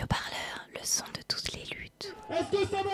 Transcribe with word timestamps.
Le 0.00 0.80
son 0.82 1.04
de 1.14 1.22
toutes 1.28 1.52
les 1.52 1.62
luttes. 1.76 2.12
Est-ce 2.28 2.50
que 2.50 2.66
ça 2.68 2.82
va? 2.82 2.90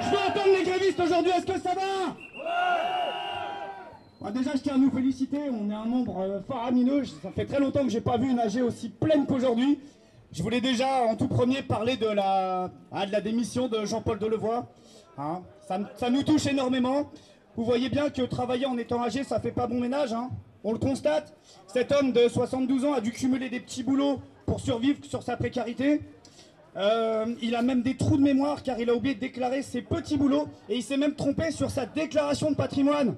Je 0.00 0.10
veux 0.10 0.16
entendre 0.16 0.56
les 0.58 0.64
grévistes 0.64 0.98
aujourd'hui, 0.98 1.30
est-ce 1.30 1.46
que 1.46 1.60
ça 1.60 1.72
va? 1.72 2.16
Bah, 4.20 4.30
Déjà, 4.32 4.50
je 4.54 4.58
tiens 4.58 4.74
à 4.74 4.78
nous 4.78 4.90
féliciter, 4.90 5.38
on 5.50 5.70
est 5.70 5.74
un 5.74 5.84
nombre 5.86 6.18
euh, 6.20 6.40
faramineux. 6.48 7.04
Ça 7.04 7.30
fait 7.30 7.44
très 7.46 7.60
longtemps 7.60 7.84
que 7.84 7.90
j'ai 7.90 8.00
pas 8.00 8.16
vu 8.16 8.28
une 8.28 8.40
AG 8.40 8.60
aussi 8.60 8.88
pleine 8.88 9.24
qu'aujourd'hui. 9.26 9.78
Je 10.32 10.42
voulais 10.42 10.60
déjà, 10.60 11.02
en 11.04 11.14
tout 11.14 11.28
premier, 11.28 11.62
parler 11.62 11.96
de 11.96 12.08
la, 12.08 12.70
ah, 12.90 13.06
de 13.06 13.12
la 13.12 13.20
démission 13.20 13.68
de 13.68 13.84
Jean-Paul 13.86 14.18
Delevoye. 14.18 14.66
Hein, 15.16 15.42
ça, 15.68 15.78
ça 15.96 16.10
nous 16.10 16.24
touche 16.24 16.46
énormément. 16.46 17.08
Vous 17.56 17.64
voyez 17.64 17.88
bien 17.88 18.10
que 18.10 18.22
travailler 18.22 18.66
en 18.66 18.76
étant 18.78 19.00
âgé, 19.02 19.22
ça 19.22 19.38
fait 19.38 19.52
pas 19.52 19.68
bon 19.68 19.78
ménage. 19.80 20.12
hein. 20.12 20.28
On 20.64 20.72
le 20.72 20.78
constate. 20.78 21.34
Cet 21.66 21.92
homme 21.92 22.12
de 22.12 22.28
72 22.28 22.84
ans 22.84 22.94
a 22.94 23.00
dû 23.00 23.12
cumuler 23.12 23.48
des 23.48 23.60
petits 23.60 23.82
boulots 23.82 24.20
pour 24.46 24.60
survivre 24.60 25.04
sur 25.04 25.22
sa 25.22 25.36
précarité. 25.36 26.00
Euh, 26.76 27.34
il 27.40 27.54
a 27.54 27.62
même 27.62 27.82
des 27.82 27.96
trous 27.96 28.16
de 28.16 28.22
mémoire 28.22 28.62
car 28.62 28.78
il 28.78 28.90
a 28.90 28.94
oublié 28.94 29.14
de 29.14 29.20
déclarer 29.20 29.62
ses 29.62 29.80
petits 29.80 30.16
boulots 30.16 30.48
et 30.68 30.76
il 30.76 30.82
s'est 30.82 30.98
même 30.98 31.14
trompé 31.14 31.50
sur 31.50 31.70
sa 31.70 31.86
déclaration 31.86 32.50
de 32.50 32.56
patrimoine. 32.56 33.14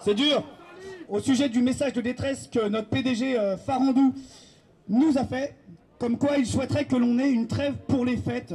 C'est 0.00 0.14
dur. 0.14 0.42
Au 1.08 1.20
sujet 1.20 1.48
du 1.48 1.62
message 1.62 1.92
de 1.92 2.00
détresse 2.00 2.48
que 2.48 2.68
notre 2.68 2.88
PDG 2.88 3.38
euh, 3.38 3.56
Farandou 3.56 4.14
nous 4.88 5.18
a 5.18 5.24
fait, 5.24 5.56
comme 5.98 6.16
quoi 6.16 6.38
il 6.38 6.46
souhaiterait 6.46 6.84
que 6.84 6.96
l'on 6.96 7.18
ait 7.18 7.30
une 7.30 7.46
trêve 7.46 7.74
pour 7.86 8.04
les 8.04 8.16
fêtes. 8.16 8.54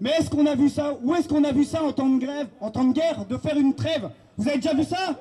Mais 0.00 0.10
est-ce 0.10 0.30
qu'on 0.30 0.46
a 0.46 0.54
vu 0.54 0.68
ça 0.68 0.96
Où 1.02 1.14
est-ce 1.14 1.28
qu'on 1.28 1.44
a 1.44 1.52
vu 1.52 1.64
ça 1.64 1.82
en 1.82 1.92
temps 1.92 2.08
de 2.08 2.20
grève, 2.24 2.48
en 2.60 2.70
temps 2.70 2.84
de 2.84 2.92
guerre, 2.92 3.26
de 3.26 3.36
faire 3.36 3.56
une 3.56 3.74
trêve? 3.74 4.10
Vous 4.36 4.48
avez 4.48 4.58
déjà 4.58 4.74
vu 4.74 4.84
ça? 4.84 5.20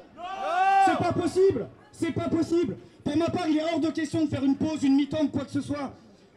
C'est 0.88 0.98
pas 1.04 1.14
possible 1.14 1.68
C'est 1.92 2.12
pas 2.12 2.30
possible 2.30 2.78
Pour 3.04 3.18
ma 3.18 3.30
part, 3.30 3.48
il 3.48 3.58
est 3.58 3.64
hors 3.64 3.80
de 3.80 3.90
question 3.90 4.26
de 4.26 4.30
faire 4.30 4.44
une 4.44 4.56
pause, 4.56 4.84
une 4.84 4.96
mi-temps, 4.96 5.28
quoi 5.28 5.44
que 5.46 5.52
ce 5.52 5.62
soit. 5.62 5.94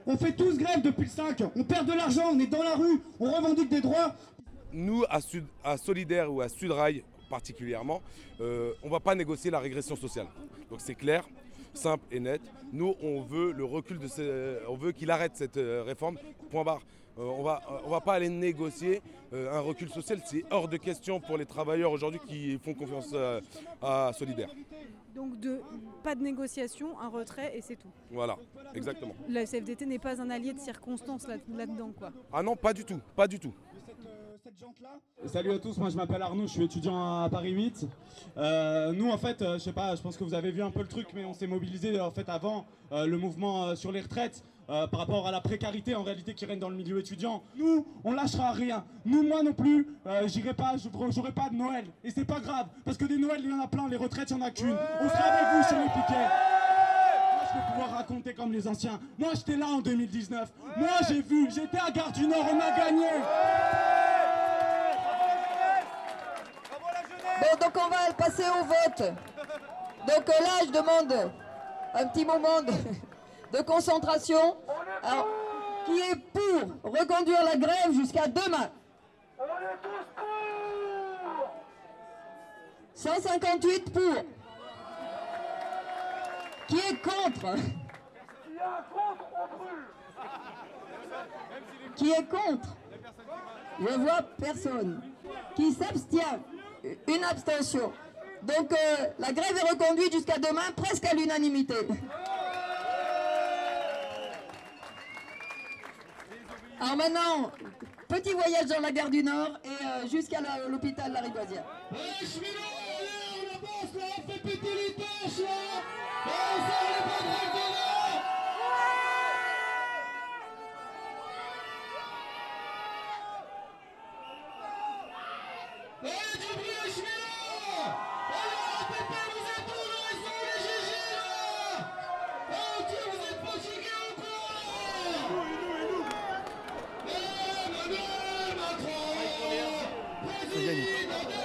On 0.07 0.17
fait 0.17 0.33
tous 0.33 0.57
grève 0.59 0.83
depuis 0.83 1.05
le 1.05 1.11
5, 1.11 1.43
on 1.55 1.63
perd 1.63 1.87
de 1.87 1.93
l'argent, 1.93 2.31
on 2.33 2.39
est 2.39 2.47
dans 2.47 2.63
la 2.63 2.75
rue, 2.75 3.01
on 3.21 3.31
revendique 3.31 3.69
des 3.69 3.81
droits. 3.81 4.15
Nous, 4.73 5.05
à, 5.09 5.21
Sud, 5.21 5.45
à 5.63 5.77
Solidaire 5.77 6.33
ou 6.33 6.41
à 6.41 6.49
Sudrail 6.49 7.05
particulièrement, 7.29 8.03
euh, 8.41 8.73
on 8.83 8.87
ne 8.87 8.93
va 8.93 9.01
pas 9.01 9.15
négocier 9.15 9.51
la 9.51 9.61
régression 9.61 9.95
sociale. 9.95 10.27
Donc 10.69 10.81
c'est 10.81 10.95
clair, 10.97 11.25
simple 11.75 12.05
et 12.11 12.19
net. 12.19 12.41
Nous, 12.73 12.95
on 13.03 13.21
veut 13.21 13.53
le 13.53 13.65
recul 13.65 13.99
de 13.99 14.67
on 14.69 14.77
veut 14.77 14.93
qu'il 14.93 15.11
arrête 15.11 15.33
cette 15.35 15.59
euh, 15.59 15.83
réforme. 15.85 16.19
Point 16.51 16.65
barre. 16.65 16.83
Euh, 17.19 17.23
on 17.23 17.43
va, 17.43 17.61
on 17.85 17.91
va 17.91 18.01
pas 18.01 18.15
aller 18.15 18.29
négocier 18.29 19.03
euh, 19.33 19.53
un 19.53 19.61
recul 19.61 19.89
social. 19.91 20.21
C'est 20.25 20.45
hors 20.51 20.69
de 20.69 20.77
question 20.77 21.21
pour 21.21 21.37
les 21.37 21.47
travailleurs 21.47 21.93
aujourd'hui 21.93 22.21
qui 22.27 22.59
font 22.59 22.75
confiance 22.75 23.11
euh, 23.15 23.41
à 23.83 24.13
Solidaire. 24.17 24.51
Donc 25.15 25.39
de, 25.41 25.61
pas 26.05 26.15
de 26.15 26.23
négociation, 26.23 26.99
un 27.01 27.09
retrait 27.09 27.57
et 27.57 27.61
c'est 27.63 27.77
tout. 27.77 27.91
Voilà, 28.11 28.37
exactement. 28.75 29.15
La 29.29 29.45
CFDT 29.45 29.85
n'est 29.87 29.99
pas 29.99 30.21
un 30.21 30.31
allié 30.31 30.53
de 30.53 30.61
circonstance 30.61 31.27
là- 31.27 31.37
là-dedans 31.53 31.91
quoi. 31.99 32.11
Ah 32.33 32.43
non, 32.43 32.55
pas 32.57 32.73
du 32.73 32.85
tout, 32.85 33.01
pas 33.17 33.27
du 33.27 33.39
tout. 33.39 33.53
Salut 35.27 35.53
à 35.53 35.59
tous, 35.59 35.77
moi 35.79 35.91
je 35.91 35.97
m'appelle 35.97 36.23
Arnaud, 36.23 36.47
je 36.47 36.53
suis 36.53 36.65
étudiant 36.65 37.23
à 37.25 37.29
Paris 37.29 37.51
8. 37.53 37.87
Euh, 38.37 38.93
nous 38.93 39.11
en 39.11 39.19
fait, 39.19 39.43
euh, 39.43 39.55
je 39.55 39.59
sais 39.65 39.73
pas, 39.73 39.95
je 39.97 40.03
pense 40.03 40.17
que 40.17 40.25
vous 40.25 40.35
avez 40.35 40.51
vu 40.51 40.63
un 40.63 40.71
peu 40.71 40.81
le 40.81 40.89
truc, 40.89 41.09
mais 41.15 41.25
on 41.25 41.35
s'est 41.35 41.47
mobilisé 41.47 42.01
en 42.01 42.11
fait 42.11 42.29
avant 42.29 42.67
euh, 42.93 43.07
le 43.07 43.19
mouvement 43.19 43.67
euh, 43.67 43.75
sur 43.75 43.93
les 43.93 44.01
retraites. 44.01 44.43
Euh, 44.71 44.87
par 44.87 45.01
rapport 45.01 45.27
à 45.27 45.33
la 45.33 45.41
précarité 45.41 45.95
en 45.95 46.03
réalité 46.03 46.33
qui 46.35 46.47
règne 46.47 46.61
dans 46.61 46.69
le 46.69 46.77
milieu 46.77 46.99
étudiant. 47.01 47.43
Nous, 47.57 47.87
on 48.05 48.13
lâchera 48.13 48.53
rien. 48.53 48.85
Nous, 49.05 49.23
moi 49.23 49.43
non 49.43 49.53
plus, 49.53 49.89
euh, 50.07 50.29
j'irai 50.29 50.55
pas, 50.55 50.75
j'aurai 51.11 51.33
pas 51.33 51.49
de 51.49 51.57
Noël. 51.57 51.87
Et 52.05 52.11
c'est 52.11 52.25
pas 52.25 52.39
grave, 52.39 52.67
parce 52.85 52.97
que 52.97 53.05
des 53.05 53.19
Noëls, 53.19 53.41
il 53.43 53.51
y 53.51 53.53
en 53.53 53.61
a 53.61 53.67
plein, 53.67 53.89
les 53.89 53.97
retraites, 53.97 54.31
il 54.31 54.37
y 54.37 54.41
en 54.41 54.45
a 54.45 54.51
qu'une. 54.51 54.77
On 55.01 55.09
sera 55.09 55.25
avec 55.25 55.57
vous 55.57 55.69
sur 55.69 55.79
les 55.79 55.89
piquets. 55.89 56.29
Moi, 57.35 57.43
je 57.49 57.59
vais 57.59 57.73
pouvoir 57.73 57.91
raconter 57.91 58.33
comme 58.35 58.53
les 58.53 58.69
anciens. 58.69 59.01
Moi, 59.19 59.31
j'étais 59.35 59.57
là 59.57 59.67
en 59.67 59.81
2019. 59.81 60.53
Moi, 60.77 60.89
j'ai 61.09 61.21
vu, 61.21 61.49
j'étais 61.51 61.79
à 61.79 61.91
Gare 61.91 62.13
du 62.13 62.27
Nord, 62.29 62.47
on 62.53 62.61
a 62.61 62.77
gagné. 62.77 63.09
Bon, 67.41 67.59
donc 67.59 67.73
on 67.75 67.89
va 67.89 68.13
passer 68.17 68.45
au 68.45 68.65
vote. 68.65 69.13
Donc 70.07 70.29
euh, 70.29 70.45
là, 70.45 70.65
je 70.67 70.71
demande 70.71 71.31
un 71.95 72.07
petit 72.07 72.25
moment 72.25 72.63
de, 72.63 72.73
de 73.53 73.63
concentration. 73.63 74.57
Alors, 75.03 75.29
qui 75.87 75.99
est 75.99 76.17
pour 76.33 76.93
reconduire 76.93 77.43
la 77.45 77.57
grève 77.57 77.93
jusqu'à 77.93 78.27
demain? 78.29 78.71
158 82.95 83.93
pour. 83.93 84.15
Qui 86.69 86.77
est 86.77 87.03
contre? 87.03 87.57
Qui 91.97 92.11
est 92.11 92.29
contre? 92.29 92.77
Je 93.81 93.95
vois 93.99 94.23
personne. 94.39 95.03
Qui 95.57 95.73
s'abstient? 95.73 96.41
Une 97.09 97.25
abstention. 97.25 97.93
Donc 98.43 98.73
euh, 98.73 99.07
la 99.19 99.33
grève 99.33 99.57
est 99.57 99.71
reconduite 99.71 100.13
jusqu'à 100.13 100.39
demain, 100.39 100.63
presque 100.77 101.05
à 101.05 101.15
l'unanimité. 101.15 101.75
Alors 106.81 106.97
maintenant, 106.97 107.53
petit 108.09 108.33
voyage 108.33 108.67
dans 108.67 108.81
la 108.81 108.91
gare 108.91 109.11
du 109.11 109.23
Nord 109.23 109.59
et 109.65 109.69
euh, 109.69 110.09
jusqu'à 110.09 110.41
la- 110.41 110.67
l'hôpital. 110.69 111.13
C'est 111.47 111.61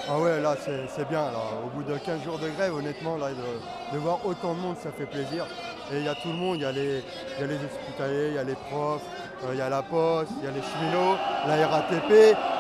Ah 0.08 0.20
ouais, 0.20 0.40
là, 0.40 0.56
c'est 0.64 1.08
bien. 1.10 1.22
Là. 1.32 1.40
Au 1.66 1.70
bout 1.76 1.84
de 1.84 1.98
15 1.98 2.22
jours 2.24 2.38
de 2.38 2.50
grève, 2.50 2.76
honnêtement, 2.76 3.18
là, 3.18 3.30
de, 3.30 3.96
de 3.96 4.00
voir 4.00 4.20
autant 4.26 4.54
de 4.54 4.60
monde, 4.60 4.76
ça 4.78 4.92
fait 4.92 5.06
plaisir. 5.08 5.46
Et 5.92 5.98
il 5.98 6.04
y 6.06 6.08
a 6.08 6.14
tout 6.16 6.28
le 6.30 6.36
monde. 6.36 6.58
Il 6.58 6.62
y, 6.62 6.66
a 6.66 6.72
les- 6.72 7.04
y 7.40 7.44
a 7.44 7.48
les 7.48 7.56
hospitaliers, 7.56 8.28
il 8.30 8.36
y 8.36 8.38
a 8.38 8.44
les 8.44 8.54
profs, 8.70 9.02
euh, 9.44 9.50
il 9.54 9.58
y 9.58 9.62
a 9.62 9.70
la 9.70 9.82
poste, 9.82 10.32
il 10.40 10.46
y 10.46 10.48
a 10.48 10.52
les 10.52 10.62
cheminots, 10.62 11.16
la 11.48 11.68
RATP. 11.68 12.12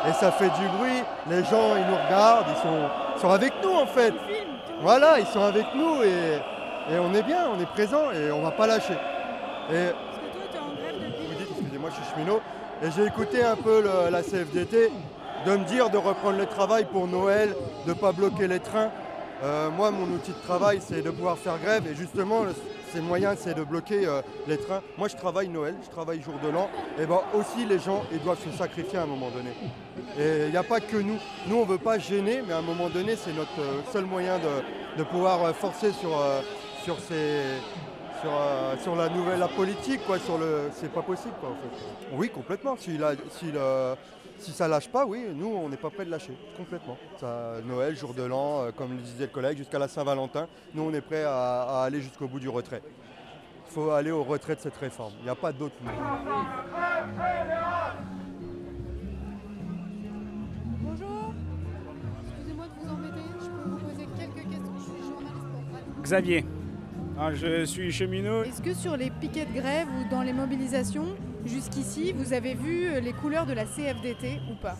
Et 0.09 0.13
ça 0.13 0.31
fait 0.31 0.49
du 0.49 0.67
bruit. 0.77 1.03
Les 1.29 1.43
gens, 1.43 1.75
ils 1.77 1.85
nous 1.85 1.95
regardent, 2.05 2.47
ils 2.49 2.61
sont, 2.61 3.21
sont 3.21 3.29
avec 3.31 3.53
nous, 3.63 3.73
en 3.75 3.85
fait. 3.85 4.13
Voilà, 4.81 5.19
ils 5.19 5.27
sont 5.27 5.43
avec 5.43 5.65
nous 5.75 6.01
et, 6.03 6.93
et 6.93 6.99
on 6.99 7.13
est 7.13 7.23
bien, 7.23 7.45
on 7.55 7.59
est 7.61 7.65
présent 7.67 8.11
et 8.11 8.31
on 8.31 8.41
va 8.41 8.51
pas 8.51 8.65
lâcher. 8.67 8.97
Et 9.71 9.87
vous 11.29 11.35
dites, 11.37 11.47
excusez-moi, 11.59 11.89
je 11.91 11.95
suis 12.03 12.13
cheminot. 12.15 12.41
Et 12.83 12.91
j'ai 12.91 13.05
écouté 13.05 13.43
un 13.43 13.55
peu 13.55 13.81
le- 13.81 14.09
la 14.11 14.21
CFDT 14.23 14.91
de 15.45 15.55
me 15.55 15.63
dire 15.65 15.89
de 15.89 15.97
reprendre 15.97 16.37
le 16.37 16.47
travail 16.47 16.85
pour 16.85 17.07
Noël, 17.07 17.55
de 17.85 17.89
ne 17.89 17.93
pas 17.93 18.11
bloquer 18.11 18.47
les 18.47 18.59
trains. 18.59 18.89
Euh, 19.43 19.69
moi, 19.69 19.91
mon 19.91 20.05
outil 20.15 20.31
de 20.31 20.41
travail, 20.43 20.79
c'est 20.81 21.01
de 21.01 21.11
pouvoir 21.11 21.37
faire 21.37 21.59
grève. 21.59 21.83
Et 21.87 21.95
justement, 21.95 22.43
c'est 22.91 22.99
le 22.99 23.03
moyen, 23.03 23.35
c'est 23.37 23.53
de 23.53 23.63
bloquer 23.63 24.07
euh, 24.07 24.21
les 24.47 24.57
trains. 24.57 24.81
Moi, 24.97 25.07
je 25.07 25.15
travaille 25.15 25.49
Noël, 25.49 25.75
je 25.83 25.89
travaille 25.89 26.21
jour 26.21 26.35
de 26.43 26.49
l'an. 26.49 26.69
Et 26.99 27.05
ben 27.05 27.19
aussi, 27.33 27.65
les 27.65 27.77
gens, 27.77 28.03
ils 28.11 28.21
doivent 28.21 28.41
se 28.43 28.57
sacrifier 28.57 28.97
à 28.97 29.03
un 29.03 29.07
moment 29.07 29.29
donné. 29.29 29.51
Et 30.17 30.45
il 30.45 30.51
n'y 30.51 30.57
a 30.57 30.63
pas 30.63 30.79
que 30.79 30.97
nous. 30.97 31.17
Nous, 31.47 31.55
on 31.55 31.65
ne 31.65 31.69
veut 31.69 31.77
pas 31.77 31.99
gêner, 31.99 32.41
mais 32.47 32.53
à 32.53 32.57
un 32.57 32.63
moment 32.63 32.89
donné, 32.89 33.15
c'est 33.15 33.33
notre 33.33 33.59
euh, 33.59 33.81
seul 33.91 34.05
moyen 34.05 34.39
de, 34.39 35.03
pouvoir 35.03 35.53
forcer 35.53 35.91
sur 35.91 36.97
ces, 36.99 37.59
sur, 38.21 38.31
euh, 38.33 38.75
sur 38.77 38.95
la 38.95 39.09
nouvelle 39.09 39.39
la 39.39 39.47
politique 39.47 40.01
quoi 40.05 40.17
sur 40.19 40.37
le 40.37 40.69
c'est 40.73 40.91
pas 40.91 41.01
possible 41.01 41.33
quoi 41.39 41.49
en 41.49 41.53
fait 41.55 42.07
oui 42.13 42.29
complètement 42.29 42.75
si, 42.77 42.97
la- 42.97 43.13
si, 43.31 43.51
le- 43.51 43.95
si 44.39 44.51
ça 44.51 44.67
lâche 44.67 44.89
pas 44.89 45.05
oui 45.05 45.25
nous 45.33 45.47
on 45.47 45.69
n'est 45.69 45.77
pas 45.77 45.89
prêt 45.89 46.05
de 46.05 46.11
lâcher 46.11 46.33
complètement 46.57 46.97
ça, 47.19 47.53
Noël 47.65 47.95
jour 47.95 48.13
de 48.13 48.23
l'an 48.23 48.63
euh, 48.63 48.71
comme 48.71 48.91
le 48.91 49.01
disait 49.01 49.25
le 49.25 49.31
collègue 49.31 49.57
jusqu'à 49.57 49.79
la 49.79 49.87
Saint-Valentin 49.87 50.47
nous 50.73 50.83
on 50.83 50.93
est 50.93 51.01
prêt 51.01 51.23
à, 51.23 51.63
à 51.63 51.83
aller 51.83 52.01
jusqu'au 52.01 52.27
bout 52.27 52.39
du 52.39 52.49
retrait 52.49 52.81
il 53.67 53.73
faut 53.73 53.91
aller 53.91 54.11
au 54.11 54.23
retrait 54.23 54.55
de 54.55 54.61
cette 54.61 54.77
réforme 54.77 55.13
il 55.19 55.23
n'y 55.25 55.29
a 55.29 55.35
pas 55.35 55.51
d'autre 55.51 55.75
moyen. 55.83 55.99
Bonjour. 60.81 61.33
Excusez-moi 62.27 62.65
de 62.67 62.85
vous 62.85 62.93
embêter, 62.93 63.27
je 63.39 63.45
peux 63.49 63.69
vous 63.69 63.77
poser 63.77 64.07
quelques 64.17 64.49
questions. 64.49 64.73
Je 64.77 64.83
suis 64.83 65.01
journaliste. 65.09 66.01
Xavier. 66.03 66.45
Ah, 67.17 67.33
je 67.33 67.63
suis 67.63 67.91
cheminot. 67.91 68.43
Est-ce 68.43 68.61
que 68.61 68.73
sur 68.73 68.97
les 68.97 69.09
piquets 69.09 69.45
de 69.45 69.53
grève 69.53 69.87
ou 69.87 70.09
dans 70.09 70.21
les 70.21 70.33
mobilisations, 70.33 71.15
jusqu'ici, 71.45 72.11
vous 72.11 72.33
avez 72.33 72.55
vu 72.55 72.87
euh, 72.87 72.99
les 72.99 73.13
couleurs 73.13 73.45
de 73.45 73.53
la 73.53 73.63
CFDT 73.63 74.41
ou 74.51 74.55
pas? 74.61 74.75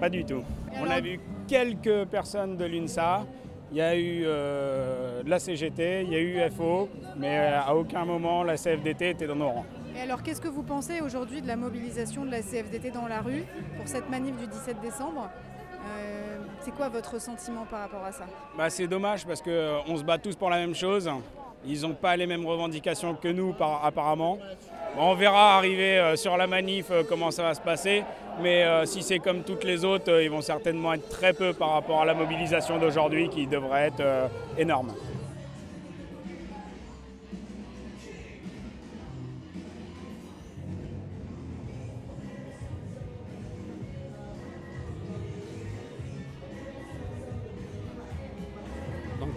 Pas 0.00 0.08
du 0.08 0.24
tout. 0.24 0.42
Et 0.72 0.78
On 0.80 0.84
alors 0.84 0.92
a 0.92 1.00
vu 1.00 1.20
quelques 1.46 2.06
personnes 2.06 2.56
de 2.56 2.64
l'UNSA, 2.64 3.26
il 3.70 3.76
y 3.76 3.82
a 3.82 3.94
eu 3.96 4.22
euh, 4.24 5.22
la 5.26 5.38
CGT, 5.38 6.04
il 6.04 6.12
y 6.12 6.16
a 6.16 6.20
eu 6.20 6.50
FO, 6.50 6.88
mais 7.18 7.38
euh, 7.38 7.60
à 7.60 7.74
aucun 7.74 8.06
moment 8.06 8.42
la 8.42 8.56
CFDT 8.56 9.10
était 9.10 9.26
dans 9.26 9.36
nos 9.36 9.48
rangs. 9.48 9.66
Et 9.94 10.00
alors, 10.00 10.22
qu'est-ce 10.22 10.40
que 10.40 10.48
vous 10.48 10.62
pensez 10.62 11.00
aujourd'hui 11.00 11.40
de 11.42 11.46
la 11.46 11.56
mobilisation 11.56 12.24
de 12.24 12.30
la 12.30 12.42
CFDT 12.42 12.90
dans 12.90 13.08
la 13.08 13.20
rue 13.20 13.44
pour 13.76 13.88
cette 13.88 14.08
manif 14.10 14.36
du 14.36 14.46
17 14.46 14.80
décembre? 14.82 15.30
Euh, 15.86 16.15
C'est 16.66 16.72
quoi 16.72 16.88
votre 16.88 17.20
sentiment 17.20 17.64
par 17.70 17.82
rapport 17.82 18.04
à 18.04 18.10
ça? 18.10 18.24
Bah, 18.58 18.68
c'est 18.70 18.88
dommage 18.88 19.24
parce 19.24 19.40
qu'on 19.40 19.96
se 19.96 20.02
bat 20.02 20.18
tous 20.18 20.34
pour 20.34 20.50
la 20.50 20.56
même 20.56 20.74
chose. 20.74 21.08
Ils 21.64 21.82
n'ont 21.82 21.94
pas 21.94 22.16
les 22.16 22.26
mêmes 22.26 22.44
revendications 22.44 23.14
que 23.14 23.28
nous 23.28 23.52
par- 23.52 23.84
apparemment. 23.84 24.36
On 24.98 25.14
verra 25.14 25.54
arriver 25.58 25.96
euh, 25.98 26.16
sur 26.16 26.36
la 26.36 26.48
manif 26.48 26.86
euh, 26.90 27.04
comment 27.08 27.30
ça 27.30 27.44
va 27.44 27.54
se 27.54 27.60
passer. 27.60 28.02
Mais 28.42 28.64
euh, 28.64 28.84
si 28.84 29.04
c'est 29.04 29.20
comme 29.20 29.44
toutes 29.44 29.62
les 29.62 29.84
autres, 29.84 30.10
euh, 30.10 30.24
ils 30.24 30.30
vont 30.30 30.40
certainement 30.40 30.92
être 30.94 31.08
très 31.08 31.32
peu 31.32 31.52
par 31.52 31.70
rapport 31.70 32.02
à 32.02 32.04
la 32.04 32.14
mobilisation 32.14 32.78
d'aujourd'hui 32.78 33.28
qui 33.28 33.46
devrait 33.46 33.86
être 33.86 34.00
euh, 34.00 34.26
énorme. 34.58 34.92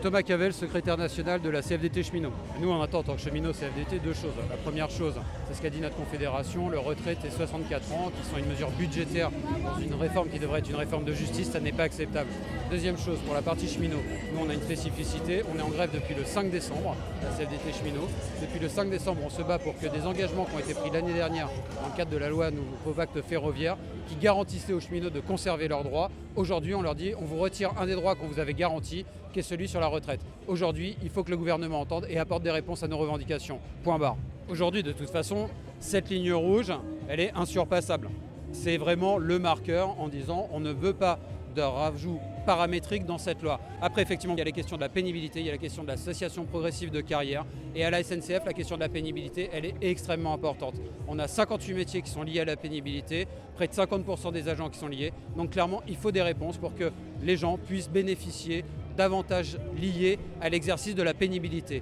Thomas 0.10 0.24
Cavel, 0.24 0.54
secrétaire 0.54 0.98
national 0.98 1.40
de 1.40 1.52
la 1.52 1.62
CFDT 1.62 2.02
cheminot. 2.02 2.32
Nous, 2.60 2.68
on 2.68 2.82
attend 2.82 2.98
en 2.98 3.04
tant 3.04 3.14
que 3.14 3.22
cheminot 3.22 3.52
CFDT 3.52 4.00
deux 4.00 4.16
choses. 4.16 4.34
La 4.50 4.58
première 4.58 4.90
chose, 4.90 5.14
c'est 5.48 5.54
ce 5.54 5.62
qu'a 5.62 5.70
dit 5.70 5.82
notre 5.82 5.98
confédération, 5.98 6.68
le 6.68 6.80
retrait 6.80 7.16
des 7.22 7.30
64 7.30 7.94
ans, 7.94 8.10
qui 8.10 8.28
sont 8.28 8.38
une 8.40 8.48
mesure 8.50 8.72
budgétaire 8.72 9.30
dans 9.64 9.80
une 9.80 9.94
réforme 9.94 10.30
qui 10.30 10.40
devrait 10.40 10.62
être 10.62 10.70
une 10.72 10.78
réforme 10.78 11.04
de 11.04 11.14
justice, 11.14 11.52
ça 11.52 11.60
n'est 11.60 11.74
pas 11.74 11.84
acceptable. 11.84 12.28
Deuxième 12.72 12.98
chose, 12.98 13.20
pour 13.20 13.36
la 13.36 13.44
partie 13.44 13.68
cheminot, 13.68 14.02
nous 14.34 14.40
on 14.44 14.50
a 14.50 14.56
une 14.56 14.64
spécificité, 14.64 15.44
on 15.54 15.60
est 15.60 15.62
en 15.62 15.70
grève 15.70 15.92
depuis 15.94 16.16
le 16.16 16.26
5 16.26 16.50
décembre, 16.50 16.96
la 17.22 17.30
CFDT 17.30 17.72
cheminot. 17.78 18.08
Depuis 18.42 18.60
le 18.60 18.68
5 18.68 18.90
décembre, 18.90 19.22
on 19.24 19.30
se 19.30 19.44
bat 19.44 19.60
pour 19.60 19.78
que 19.78 19.86
des 19.86 20.08
engagements 20.08 20.46
qui 20.46 20.56
ont 20.56 20.60
été 20.60 20.74
pris 20.74 20.90
l'année 20.90 21.14
dernière 21.14 21.50
dans 21.84 21.88
le 21.88 21.96
cadre 21.96 22.10
de 22.10 22.18
la 22.18 22.30
loi 22.30 22.50
Nouveau 22.50 22.94
Pacte 22.96 23.22
ferroviaire, 23.22 23.78
qui 24.08 24.16
garantissaient 24.16 24.74
aux 24.74 24.80
cheminots 24.80 25.12
de 25.12 25.20
conserver 25.20 25.68
leurs 25.68 25.84
droits, 25.84 26.10
aujourd'hui 26.36 26.74
on 26.74 26.82
leur 26.82 26.96
dit 26.96 27.14
on 27.22 27.26
vous 27.26 27.38
retire 27.38 27.74
un 27.80 27.86
des 27.86 27.94
droits 27.94 28.16
qu'on 28.16 28.26
vous 28.26 28.40
avait 28.40 28.56
garantis, 28.56 29.06
qui 29.32 29.40
est 29.40 29.44
celui 29.44 29.68
sur 29.68 29.80
la 29.80 29.88
retraite. 29.88 30.22
Aujourd'hui, 30.48 30.98
il 31.04 31.10
faut 31.10 31.24
que 31.24 31.32
le 31.32 31.38
gouvernement 31.38 31.82
entende 31.82 32.06
et 32.10 32.18
apporte 32.18 32.44
des 32.44 32.52
réponses 32.52 32.84
à 32.84 32.88
nos 32.88 32.98
revendications. 32.98 33.60
Point 33.84 34.00
barre. 34.00 34.18
Aujourd'hui, 34.50 34.84
de 34.84 34.92
toute 34.92 35.10
façon, 35.10 35.50
cette 35.80 36.10
ligne 36.10 36.34
rouge, 36.34 36.74
elle 37.08 37.20
est 37.20 37.34
insurpassable. 37.36 38.10
C'est 38.52 38.78
vraiment 38.78 39.18
le 39.18 39.38
marqueur 39.38 40.00
en 40.00 40.08
disant 40.08 40.50
on 40.52 40.60
ne 40.60 40.72
veut 40.72 40.94
pas 40.94 41.20
de 41.56 41.62
rajout 41.62 42.20
paramétrique 42.46 43.06
dans 43.06 43.18
cette 43.18 43.42
loi. 43.42 43.60
Après, 43.82 44.02
effectivement, 44.02 44.36
il 44.36 44.40
y 44.40 44.42
a 44.42 44.46
les 44.46 44.52
questions 44.52 44.76
de 44.76 44.82
la 44.82 44.90
pénibilité, 44.90 45.40
il 45.40 45.46
y 45.46 45.50
a 45.50 45.52
la 45.52 45.58
question 45.58 45.84
de 45.84 45.88
l'association 45.88 46.46
progressive 46.46 46.90
de 46.90 47.02
carrière. 47.02 47.46
Et 47.76 47.84
à 47.86 47.92
la 47.92 48.04
SNCF, 48.04 48.46
la 48.46 48.54
question 48.54 48.76
de 48.76 48.82
la 48.82 48.90
pénibilité, 48.90 49.50
elle 49.54 49.66
est 49.66 49.76
extrêmement 49.82 50.34
importante. 50.34 50.76
On 51.08 51.20
a 51.20 51.28
58 51.28 51.74
métiers 51.74 52.02
qui 52.02 52.10
sont 52.10 52.24
liés 52.24 52.40
à 52.40 52.46
la 52.46 52.56
pénibilité, 52.56 53.28
près 53.56 53.68
de 53.68 53.74
50% 53.74 54.32
des 54.32 54.48
agents 54.48 54.70
qui 54.70 54.80
sont 54.80 54.88
liés. 54.88 55.14
Donc 55.38 55.52
clairement, 55.52 55.82
il 55.88 55.96
faut 55.96 56.12
des 56.12 56.22
réponses 56.22 56.58
pour 56.58 56.74
que 56.76 56.92
les 57.22 57.38
gens 57.38 57.58
puissent 57.58 57.90
bénéficier 57.90 58.64
d'avantages 59.00 59.58
liés 59.82 60.20
à 60.42 60.50
l'exercice 60.50 60.94
de 60.94 61.04
la 61.04 61.14
pénibilité. 61.14 61.82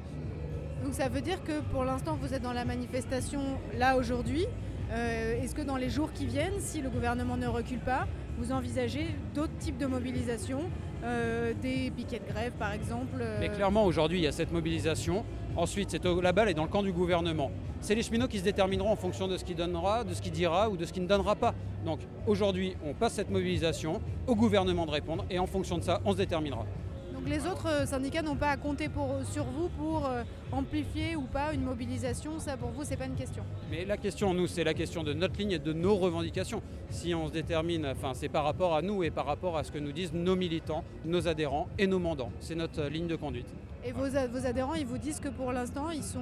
Donc 0.83 0.93
ça 0.93 1.09
veut 1.09 1.21
dire 1.21 1.43
que 1.43 1.61
pour 1.71 1.83
l'instant 1.83 2.15
vous 2.21 2.35
êtes 2.35 2.43
dans 2.43 2.53
la 2.53 2.63
manifestation 2.63 3.41
là 3.75 3.97
aujourd'hui. 3.97 4.45
Euh, 4.91 5.41
Est-ce 5.41 5.55
que 5.55 5.63
dans 5.63 5.77
les 5.77 5.89
jours 5.89 6.13
qui 6.13 6.27
viennent, 6.27 6.59
si 6.59 6.79
le 6.79 6.89
gouvernement 6.89 7.35
ne 7.35 7.47
recule 7.47 7.79
pas, 7.79 8.07
vous 8.37 8.51
envisagez 8.51 9.07
d'autres 9.33 9.57
types 9.57 9.79
de 9.79 9.87
mobilisation, 9.87 10.59
euh, 11.03 11.53
des 11.59 11.91
piquets 11.91 12.19
de 12.19 12.31
grève 12.31 12.53
par 12.53 12.71
exemple 12.71 13.17
euh, 13.19 13.37
Mais 13.39 13.49
clairement, 13.49 13.85
aujourd'hui, 13.85 14.19
il 14.19 14.23
y 14.23 14.27
a 14.27 14.31
cette 14.31 14.51
mobilisation. 14.51 15.25
Ensuite, 15.55 15.89
c'est 15.89 16.05
la 16.05 16.31
balle 16.31 16.49
est 16.49 16.53
dans 16.53 16.63
le 16.63 16.69
camp 16.69 16.83
du 16.83 16.93
gouvernement. 16.93 17.51
C'est 17.81 17.95
les 17.95 18.03
cheminots 18.03 18.27
qui 18.27 18.37
se 18.37 18.43
détermineront 18.43 18.91
en 18.91 18.95
fonction 18.95 19.27
de 19.27 19.37
ce 19.37 19.43
qu'il 19.43 19.55
donnera, 19.55 20.03
de 20.03 20.13
ce 20.13 20.21
qu'il 20.21 20.31
dira 20.31 20.69
ou 20.69 20.77
de 20.77 20.85
ce 20.85 20.93
qu'il 20.93 21.01
ne 21.03 21.07
donnera 21.07 21.35
pas. 21.35 21.55
Donc 21.83 21.99
aujourd'hui, 22.27 22.75
on 22.85 22.93
passe 22.93 23.13
cette 23.13 23.31
mobilisation 23.31 24.01
au 24.27 24.35
gouvernement 24.35 24.85
de 24.85 24.91
répondre 24.91 25.25
et 25.31 25.39
en 25.39 25.47
fonction 25.47 25.79
de 25.79 25.83
ça, 25.83 25.99
on 26.05 26.11
se 26.11 26.17
déterminera. 26.17 26.65
Donc 27.17 27.29
les 27.29 27.47
autres 27.47 27.67
euh, 27.67 27.85
syndicats 27.87 28.21
n'ont 28.21 28.35
pas 28.35 28.49
à 28.49 28.57
compter 28.57 28.89
pour, 28.89 29.15
sur 29.31 29.43
vous 29.45 29.69
pour 29.69 30.05
euh, 30.05 30.21
amplifier 30.51 31.15
ou 31.15 31.23
pas 31.23 31.51
une 31.51 31.63
mobilisation. 31.63 32.37
Ça 32.37 32.57
pour 32.57 32.69
vous, 32.69 32.83
c'est 32.83 32.95
pas 32.95 33.07
une 33.07 33.15
question. 33.15 33.43
Mais 33.71 33.85
la 33.85 33.97
question, 33.97 34.35
nous, 34.35 34.45
c'est 34.45 34.63
la 34.63 34.75
question 34.75 35.03
de 35.03 35.13
notre 35.13 35.35
ligne 35.39 35.53
et 35.53 35.59
de 35.59 35.73
nos 35.73 35.95
revendications. 35.95 36.61
Si 36.91 37.15
on 37.15 37.27
se 37.27 37.33
détermine, 37.33 37.87
enfin, 37.87 38.11
c'est 38.13 38.29
par 38.29 38.43
rapport 38.43 38.75
à 38.75 38.83
nous 38.83 39.01
et 39.03 39.09
par 39.09 39.25
rapport 39.25 39.57
à 39.57 39.63
ce 39.63 39.71
que 39.71 39.79
nous 39.79 39.91
disent 39.91 40.13
nos 40.13 40.35
militants, 40.35 40.83
nos 41.05 41.27
adhérents 41.27 41.67
et 41.79 41.87
nos 41.87 41.97
mandants. 41.97 42.31
C'est 42.39 42.53
notre 42.55 42.81
euh, 42.81 42.89
ligne 42.89 43.07
de 43.07 43.15
conduite. 43.15 43.47
Et 43.83 43.91
vos 43.91 44.45
adhérents, 44.45 44.75
ils 44.75 44.85
vous 44.85 44.99
disent 44.99 45.19
que 45.19 45.29
pour 45.29 45.51
l'instant, 45.51 45.89
ils 45.89 46.03
sont 46.03 46.19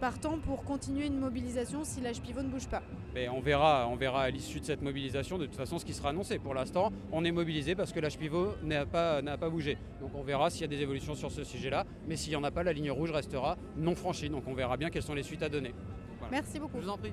partants 0.00 0.38
pour 0.38 0.64
continuer 0.64 1.06
une 1.06 1.18
mobilisation 1.18 1.84
si 1.84 2.00
l'âge 2.00 2.20
pivot 2.20 2.42
ne 2.42 2.48
bouge 2.48 2.66
pas. 2.66 2.82
Mais 3.14 3.28
on 3.28 3.40
verra, 3.40 3.86
on 3.88 3.96
verra 3.96 4.22
à 4.22 4.30
l'issue 4.30 4.58
de 4.58 4.64
cette 4.64 4.82
mobilisation 4.82 5.36
de 5.36 5.44
toute 5.44 5.56
façon 5.56 5.78
ce 5.78 5.84
qui 5.84 5.92
sera 5.92 6.08
annoncé. 6.08 6.38
Pour 6.38 6.54
l'instant, 6.54 6.90
on 7.12 7.24
est 7.24 7.30
mobilisé 7.30 7.74
parce 7.74 7.92
que 7.92 8.00
l'âge 8.00 8.18
pivot 8.18 8.54
n'a 8.62 8.86
pas, 8.86 9.20
n'a 9.20 9.36
pas 9.36 9.50
bougé. 9.50 9.76
Donc 10.00 10.12
on 10.14 10.22
verra 10.22 10.48
s'il 10.48 10.62
y 10.62 10.64
a 10.64 10.68
des 10.68 10.80
évolutions 10.80 11.14
sur 11.14 11.30
ce 11.30 11.44
sujet-là. 11.44 11.84
Mais 12.08 12.16
s'il 12.16 12.30
n'y 12.30 12.36
en 12.36 12.44
a 12.44 12.50
pas, 12.50 12.62
la 12.62 12.72
ligne 12.72 12.90
rouge 12.90 13.10
restera 13.10 13.58
non 13.76 13.94
franchie. 13.94 14.30
Donc 14.30 14.44
on 14.48 14.54
verra 14.54 14.76
bien 14.76 14.88
quelles 14.88 15.02
sont 15.02 15.14
les 15.14 15.22
suites 15.22 15.42
à 15.42 15.50
donner. 15.50 15.74
Voilà. 16.18 16.32
Merci 16.32 16.58
beaucoup. 16.58 16.78
Je 16.78 16.86
vous 16.86 16.90
en 16.90 16.98
prie. 16.98 17.12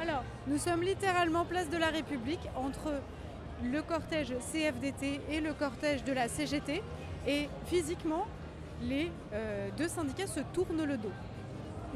Alors, 0.00 0.24
nous 0.46 0.58
sommes 0.58 0.82
littéralement 0.82 1.44
place 1.44 1.68
de 1.68 1.76
la 1.76 1.88
République 1.88 2.48
entre 2.56 2.92
le 3.62 3.82
cortège 3.82 4.32
CFDT 4.50 5.20
et 5.30 5.40
le 5.40 5.52
cortège 5.52 6.02
de 6.04 6.12
la 6.14 6.28
CGT. 6.28 6.82
Et 7.28 7.48
physiquement, 7.66 8.26
les 8.82 9.10
euh, 9.34 9.68
deux 9.76 9.88
syndicats 9.88 10.26
se 10.26 10.40
tournent 10.54 10.84
le 10.84 10.96
dos. 10.96 11.12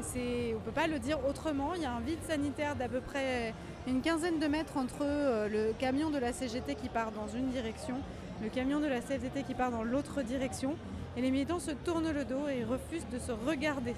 C'est- 0.01 0.51
On 0.53 0.59
ne 0.59 0.63
peut 0.63 0.71
pas 0.71 0.87
le 0.87 0.99
dire 0.99 1.19
autrement. 1.27 1.73
Il 1.75 1.81
y 1.81 1.85
a 1.85 1.91
un 1.93 1.99
vide 2.01 2.19
sanitaire 2.27 2.75
d'à 2.75 2.87
peu 2.87 3.01
près 3.01 3.53
une 3.87 4.01
quinzaine 4.01 4.39
de 4.39 4.47
mètres 4.47 4.77
entre 4.77 5.01
euh, 5.01 5.47
le 5.47 5.73
camion 5.77 6.09
de 6.09 6.17
la 6.17 6.33
CGT 6.33 6.75
qui 6.75 6.89
part 6.89 7.11
dans 7.11 7.27
une 7.27 7.47
direction, 7.49 7.95
le 8.41 8.49
camion 8.49 8.79
de 8.79 8.87
la 8.87 8.99
CFDT 9.01 9.43
qui 9.43 9.53
part 9.53 9.71
dans 9.71 9.83
l'autre 9.83 10.21
direction. 10.21 10.75
Et 11.17 11.21
les 11.21 11.31
militants 11.31 11.59
se 11.59 11.71
tournent 11.71 12.11
le 12.11 12.25
dos 12.25 12.47
et 12.49 12.63
refusent 12.63 13.07
de 13.11 13.19
se 13.19 13.31
regarder. 13.31 13.93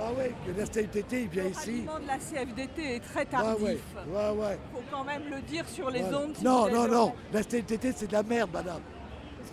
Ah 0.00 0.10
ouais, 0.18 0.32
que 0.46 0.58
la 0.58 0.66
CFDT 0.66 1.22
il 1.22 1.28
vient 1.28 1.44
Le 1.44 1.50
ici. 1.50 1.58
ralliement 1.70 2.00
de 2.00 2.06
la 2.06 2.18
CFDT 2.18 2.96
est 2.96 3.00
très 3.00 3.20
Ouais, 3.20 3.26
tardif. 3.26 3.60
ouais, 3.60 3.76
ouais, 4.08 4.30
ouais. 4.40 4.58
faut 4.72 4.82
quand 4.90 5.04
même 5.04 5.22
le 5.30 5.40
dire 5.42 5.68
sur 5.68 5.90
les 5.90 6.02
ondes. 6.02 6.34
si 6.34 6.42
non, 6.44 6.68
non, 6.70 6.88
non, 6.88 7.12
la 7.32 7.42
CFDT 7.42 7.92
c'est 7.94 8.06
de 8.08 8.12
la 8.14 8.22
merde, 8.22 8.50
madame. 8.52 8.80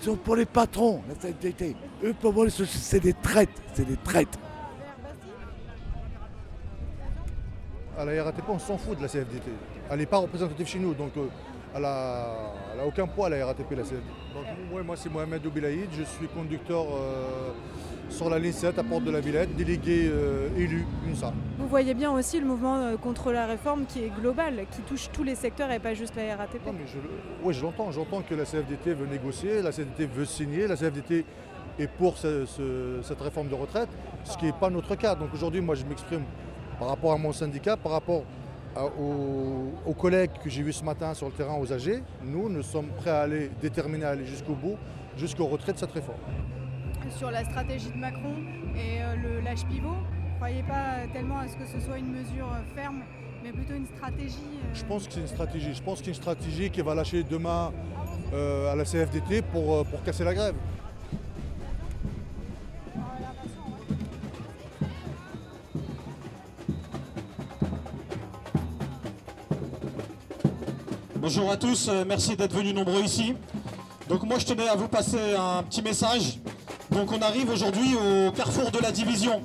Sont 0.01 0.15
pour 0.15 0.37
les 0.37 0.45
patrons, 0.45 1.01
la 1.09 1.15
CFDT. 1.15 1.75
Eux, 2.05 2.13
pour 2.19 2.31
moi, 2.33 2.45
c'est 2.49 3.01
des 3.01 3.13
traites, 3.13 3.49
c'est 3.73 3.85
des 3.85 3.97
traites. 3.97 4.39
À 7.99 8.05
la 8.05 8.23
RATP, 8.23 8.43
on 8.47 8.59
s'en 8.59 8.77
fout 8.77 8.97
de 8.97 9.01
la 9.01 9.09
CFDT. 9.09 9.51
Elle 9.91 9.99
n'est 9.99 10.06
pas 10.06 10.18
représentative 10.19 10.65
chez 10.65 10.79
nous, 10.79 10.94
donc 10.94 11.11
euh, 11.18 11.25
elle 11.75 11.81
n'a 11.81 12.85
aucun 12.87 13.06
poids 13.07 13.27
à 13.27 13.29
la 13.29 13.45
RATP, 13.45 13.71
la 13.71 13.83
CFDT. 13.83 14.03
Donc, 14.33 14.45
ouais, 14.73 14.83
moi, 14.83 14.95
c'est 14.95 15.11
Mohamed 15.11 15.45
Oubilaïd, 15.45 15.89
je 15.97 16.03
suis 16.03 16.27
conducteur 16.27 16.85
euh, 16.94 17.51
sur 18.09 18.29
la 18.29 18.39
ligne 18.39 18.53
7 18.53 18.79
à 18.79 18.83
Porte 18.83 19.03
de 19.03 19.11
la 19.11 19.19
Villette, 19.19 19.53
délégué 19.57 20.09
euh, 20.09 20.47
élu 20.57 20.85
UNSA. 21.09 21.33
Vous 21.57 21.68
voyez 21.68 21.94
bien 21.94 22.09
aussi 22.11 22.39
le 22.39 22.45
mouvement 22.45 22.95
contre 23.03 23.33
la 23.33 23.45
réforme 23.47 23.85
qui 23.85 24.01
est 24.06 24.11
global, 24.18 24.65
qui 24.71 24.81
touche 24.83 25.09
tous 25.11 25.23
les 25.23 25.35
secteurs 25.35 25.69
et 25.69 25.79
pas 25.79 25.94
juste 25.94 26.15
la 26.15 26.37
RATP. 26.37 26.61
Oui, 27.44 27.53
je 27.53 27.61
l'entends. 27.61 27.91
J'entends 27.91 28.21
que 28.21 28.33
la 28.33 28.45
CFDT 28.45 28.94
veut 28.94 29.07
négocier, 29.07 29.61
la 29.61 29.71
CFDT 29.73 30.06
veut 30.06 30.25
signer, 30.25 30.68
la 30.68 30.77
CFDT 30.77 31.25
est 31.77 31.87
pour 31.87 32.18
ce- 32.18 32.45
ce- 32.45 33.01
cette 33.03 33.19
réforme 33.21 33.49
de 33.49 33.56
retraite, 33.56 33.89
ce 34.23 34.37
qui 34.37 34.45
n'est 34.45 34.53
pas 34.53 34.69
notre 34.69 34.95
cas. 34.95 35.15
Donc 35.15 35.33
aujourd'hui, 35.33 35.59
moi, 35.59 35.75
je 35.75 35.83
m'exprime 35.83 36.23
par 36.80 36.88
rapport 36.88 37.12
à 37.12 37.18
mon 37.18 37.33
syndicat, 37.33 37.78
par 37.78 37.92
rapport 37.94 38.24
à- 38.76 38.86
aux, 38.86 39.74
aux 39.86 39.94
collègues 39.94 40.31
que 40.44 40.50
j'ai 40.50 40.62
vus 40.64 40.74
ce 40.74 40.83
matin 40.83 41.14
sur 41.14 41.28
le 41.28 41.33
terrain, 41.33 41.57
aux 41.59 41.71
AG. 41.71 42.02
Nous, 42.24 42.50
nous 42.50 42.64
sommes 42.64 42.88
prêts 42.98 43.09
à 43.09 43.21
aller, 43.21 43.52
déterminés 43.62 44.06
à 44.06 44.09
aller 44.09 44.26
jusqu'au 44.26 44.54
bout, 44.54 44.78
jusqu'au 45.18 45.45
retrait 45.48 45.74
de 45.74 45.78
cette 45.78 45.92
réforme. 45.92 46.19
Sur 47.09 47.31
la 47.31 47.44
stratégie 47.44 47.90
de 47.92 47.98
Macron 47.98 48.36
et 48.76 49.02
euh, 49.02 49.16
le 49.16 49.42
lâche 49.42 49.66
pivot, 49.66 49.90
ne 49.90 50.36
croyez 50.36 50.64
pas 50.64 51.07
tellement 51.12 51.40
à 51.40 51.48
ce 51.48 51.56
que 51.56 51.66
ce 51.66 51.80
soit 51.80 51.98
une 51.98 52.12
mesure 52.12 52.45
euh, 52.48 52.76
ferme, 52.76 53.02
mais 53.44 53.52
plutôt 53.52 53.74
une 53.74 53.88
stratégie. 53.88 54.38
euh, 54.64 54.74
Je 54.74 54.86
pense 54.86 55.07
que 55.07 55.14
c'est 55.14 55.21
une 55.21 55.28
stratégie. 55.28 55.74
Je 55.74 55.81
pense 55.81 56.06
une 56.06 56.14
stratégie 56.14 56.69
qui 56.69 56.81
va 56.81 56.94
lâcher 56.94 57.24
demain 57.24 57.71
euh, 58.33 58.71
à 58.71 58.76
la 58.76 58.83
CFDT 58.86 59.42
pour, 59.42 59.74
euh, 59.78 59.83
pour 59.83 60.04
casser 60.04 60.24
la 60.24 60.33
grève. 60.36 60.54
Bonjour 71.21 71.52
à 71.52 71.57
tous, 71.57 71.90
euh, 71.90 72.06
merci 72.07 72.38
d'être 72.38 72.56
venus 72.56 72.73
nombreux 72.73 73.02
ici. 73.02 73.33
Donc 74.07 74.23
moi 74.23 74.40
je 74.40 74.45
tenais 74.45 74.69
à 74.69 74.76
vous 74.76 74.88
passer 74.88 75.35
un 75.38 75.64
petit 75.64 75.81
message. 75.81 76.40
Donc 76.92 77.11
on 77.11 77.21
arrive 77.21 77.49
aujourd'hui 77.49 77.94
au 77.94 78.31
carrefour 78.31 78.71
de 78.71 78.80
la 78.80 78.90
division. 78.94 79.42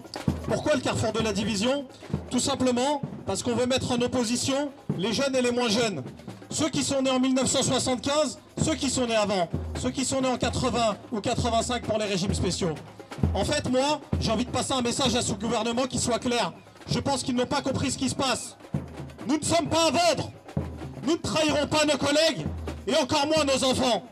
Pourquoi 0.46 0.76
le 0.76 0.80
carrefour 0.80 1.10
de 1.10 1.18
la 1.18 1.32
division? 1.32 1.86
Tout 2.30 2.38
simplement 2.38 3.02
parce 3.26 3.42
qu'on 3.42 3.56
veut 3.56 3.66
mettre 3.66 3.90
en 3.90 4.00
opposition 4.00 4.70
les 4.96 5.12
jeunes 5.12 5.34
et 5.34 5.42
les 5.42 5.50
moins 5.50 5.68
jeunes. 5.68 6.04
Ceux 6.48 6.68
qui 6.68 6.84
sont 6.84 7.02
nés 7.02 7.10
en 7.10 7.18
1975, 7.18 8.38
ceux 8.62 8.76
qui 8.76 8.88
sont 8.88 9.08
nés 9.08 9.16
avant, 9.16 9.48
ceux 9.82 9.90
qui 9.90 10.04
sont 10.04 10.20
nés 10.20 10.28
en 10.28 10.38
80 10.38 10.96
ou 11.10 11.20
85 11.20 11.82
pour 11.82 11.98
les 11.98 12.04
régimes 12.04 12.34
spéciaux. 12.34 12.76
En 13.34 13.44
fait, 13.44 13.68
moi, 13.68 14.00
j'ai 14.20 14.30
envie 14.30 14.44
de 14.44 14.50
passer 14.50 14.74
un 14.74 14.82
message 14.82 15.16
à 15.16 15.22
ce 15.22 15.32
gouvernement 15.32 15.86
qui 15.88 15.98
soit 15.98 16.20
clair. 16.20 16.52
Je 16.86 17.00
pense 17.00 17.24
qu'ils 17.24 17.34
n'ont 17.34 17.46
pas 17.46 17.62
compris 17.62 17.90
ce 17.90 17.98
qui 17.98 18.08
se 18.08 18.14
passe. 18.14 18.56
Nous 19.26 19.38
ne 19.38 19.44
sommes 19.44 19.68
pas 19.68 19.88
à 19.88 19.90
vendre. 19.90 20.30
Nous 21.06 21.12
ne 21.12 21.18
trahirons 21.18 21.66
pas 21.66 21.84
nos 21.84 21.98
collègues 21.98 22.46
et 22.86 22.94
encore 22.94 23.26
moins 23.26 23.44
nos 23.44 23.64
enfants. 23.64 24.04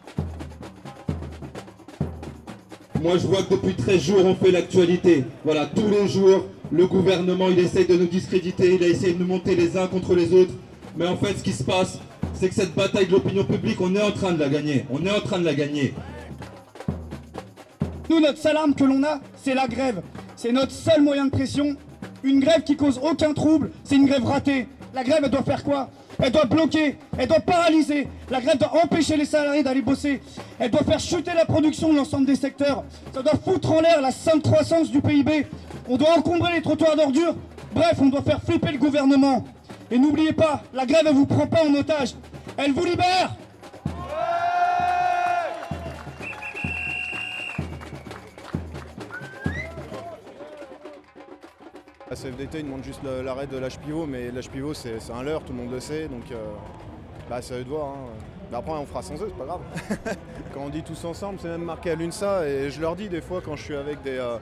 Moi, 3.01 3.19
je 3.19 3.27
vois 3.27 3.43
que 3.43 3.55
depuis 3.55 3.75
13 3.75 4.01
jours, 4.01 4.25
on 4.25 4.35
fait 4.35 4.53
l'actualité. 4.53 5.25
Voilà, 5.45 5.67
tous 5.67 5.89
les 5.89 6.07
jours, 6.07 6.47
le 6.71 6.87
gouvernement, 6.87 7.49
il 7.49 7.59
essaye 7.59 7.87
de 7.87 7.97
nous 7.97 8.07
discréditer, 8.07 8.75
il 8.75 8.85
a 8.85 8.87
essayé 8.87 9.15
de 9.15 9.19
nous 9.19 9.27
monter 9.27 9.57
les 9.57 9.77
uns 9.77 9.89
contre 9.89 10.15
les 10.15 10.33
autres. 10.33 10.53
Mais 10.97 11.07
en 11.07 11.17
fait, 11.17 11.37
ce 11.39 11.43
qui 11.43 11.53
se 11.53 11.65
passe, 11.65 11.99
c'est 12.35 12.49
que 12.49 12.55
cette 12.55 12.75
bataille 12.75 13.07
de 13.07 13.13
l'opinion 13.13 13.45
publique, 13.45 13.81
on 13.81 13.95
est 13.97 14.03
en 14.03 14.13
train 14.13 14.33
de 14.33 14.39
la 14.39 14.49
gagner. 14.49 14.85
On 14.91 15.05
est 15.05 15.11
en 15.11 15.21
train 15.21 15.39
de 15.39 15.45
la 15.45 15.55
gagner. 15.55 15.95
Nous, 18.09 18.21
notre 18.21 18.39
seule 18.39 18.57
arme 18.57 18.75
que 18.75 18.85
l'on 18.85 19.03
a, 19.03 19.21
c'est 19.43 19.55
la 19.55 19.67
grève. 19.67 20.03
C'est 20.37 20.53
notre 20.53 20.73
seul 20.73 21.03
moyen 21.03 21.25
de 21.27 21.31
pression. 21.31 21.77
Une 22.23 22.41
grève 22.41 22.63
qui 22.63 22.77
cause 22.77 23.01
aucun 23.03 23.33
trouble, 23.33 23.71
c'est 23.85 23.97
une 23.97 24.07
grève 24.07 24.25
ratée. 24.25 24.69
La 24.95 25.03
grève, 25.03 25.23
elle 25.25 25.31
doit 25.31 25.43
faire 25.43 25.65
quoi? 25.65 25.91
Elle 26.25 26.31
doit 26.31 26.45
bloquer, 26.45 26.99
elle 27.19 27.27
doit 27.27 27.41
paralyser. 27.41 28.07
La 28.31 28.41
grève 28.41 28.57
doit 28.57 28.85
empêcher 28.85 29.17
les 29.17 29.25
salariés 29.25 29.65
d'aller 29.65 29.83
bosser. 29.83 30.21
Elle 30.61 30.71
doit 30.71 30.85
faire 30.85 31.01
chuter 31.01 31.33
la 31.35 31.45
production 31.45 31.93
de 31.93 31.97
l'ensemble 31.97 32.27
des 32.27 32.37
secteurs. 32.37 32.85
Ça 33.13 33.23
doit 33.23 33.33
foutre 33.45 33.73
en 33.73 33.81
l'air 33.81 34.01
la 34.01 34.13
sainte 34.13 34.45
croissance 34.45 34.89
du 34.89 35.01
PIB. 35.01 35.47
On 35.89 35.97
doit 35.97 36.17
encombrer 36.17 36.53
les 36.55 36.63
trottoirs 36.63 36.95
d'ordures. 36.95 37.35
Bref, 37.75 37.99
on 38.01 38.07
doit 38.07 38.23
faire 38.23 38.41
flipper 38.41 38.71
le 38.71 38.79
gouvernement. 38.79 39.45
Et 39.91 39.99
n'oubliez 39.99 40.33
pas, 40.33 40.63
la 40.73 40.87
grève, 40.87 41.03
elle 41.07 41.15
vous 41.15 41.27
prend 41.27 41.49
pas 41.49 41.65
en 41.65 41.75
otage. 41.75 42.15
Elle 42.57 42.73
vous 42.73 42.85
libère 42.85 43.35
La 52.13 52.17
CFDT 52.17 52.59
il 52.59 52.65
demande 52.67 52.85
juste 52.85 53.01
l'arrêt 53.25 53.47
de 53.47 53.57
l'âge 53.57 53.79
pivot, 53.79 54.05
mais 54.05 54.31
l'âge 54.31 54.51
pivot 54.51 54.75
c'est 54.75 54.99
un 55.11 55.23
leurre, 55.23 55.43
tout 55.45 55.55
le 55.55 55.61
monde 55.61 55.73
le 55.73 55.81
sait, 55.81 56.09
donc 56.09 56.31
euh, 56.31 56.45
bah, 57.31 57.41
c'est 57.41 57.55
à 57.55 57.59
eux 57.59 57.65
de 57.65 57.71
voir. 57.71 57.87
hein. 57.87 58.11
Mais 58.51 58.59
après 58.59 58.73
on 58.73 58.85
fera 58.85 59.01
sans 59.01 59.15
eux, 59.15 59.29
c'est 59.31 59.39
pas 59.39 59.47
grave. 59.47 59.61
quand 60.53 60.61
on 60.61 60.69
dit 60.69 60.83
tous 60.83 61.03
ensemble, 61.07 61.39
c'est 61.41 61.49
même 61.49 61.65
marqué 61.65 61.91
à 61.91 61.95
l'UNSA, 61.95 62.47
et 62.47 62.69
je 62.69 62.83
leur 62.83 62.97
dis 62.97 63.09
des 63.09 63.23
fois 63.23 63.41
quand 63.43 63.57
je 63.57 63.63
suis 63.63 63.77
avec 63.77 64.03
des, 64.03 64.19
euh, 64.19 64.37